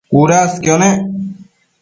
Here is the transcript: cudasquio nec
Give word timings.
cudasquio 0.09 0.75
nec 0.81 0.97